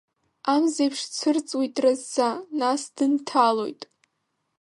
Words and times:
Амзеиԥш 0.53 0.99
дцәырҵуеит 1.09 1.71
дразӡа, 1.77 2.29
нас 2.59 2.81
дынҭалоит! 2.95 3.81